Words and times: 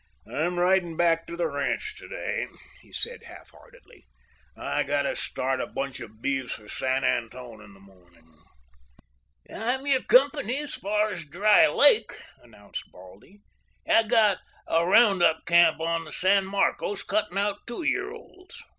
"I'm 0.25 0.59
ridin' 0.59 0.97
back 0.97 1.27
to 1.27 1.37
the 1.37 1.47
ranch 1.47 1.95
to 1.99 2.07
day," 2.07 2.47
he 2.81 2.91
said 2.91 3.21
half 3.25 3.51
heartedly. 3.51 4.07
"I've 4.57 4.87
got 4.87 5.03
to 5.03 5.15
start 5.15 5.61
a 5.61 5.67
bunch 5.67 5.99
of 5.99 6.23
beeves 6.23 6.53
for 6.53 6.67
San 6.67 7.03
Antone 7.03 7.61
in 7.63 7.75
the 7.75 7.79
morning." 7.79 8.33
"I'm 9.47 9.85
your 9.85 10.01
company 10.01 10.57
as 10.57 10.73
far 10.73 11.11
as 11.11 11.23
Dry 11.23 11.67
Lake," 11.67 12.19
announced 12.41 12.91
Baldy. 12.91 13.41
"I've 13.87 14.07
got 14.07 14.39
a 14.65 14.87
round 14.87 15.21
up 15.21 15.45
camp 15.45 15.79
on 15.79 16.05
the 16.05 16.11
San 16.11 16.47
Marcos 16.47 17.03
cuttin' 17.03 17.37
out 17.37 17.67
two 17.67 17.83
year 17.83 18.11
olds." 18.11 18.57